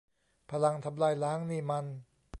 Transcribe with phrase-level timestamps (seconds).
[0.51, 1.85] พลังทำลายล้างนี่มัน